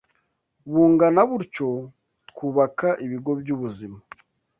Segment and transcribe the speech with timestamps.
[0.71, 1.69] bungana butyo
[2.29, 3.97] twubaka ibigo by’ubuzima?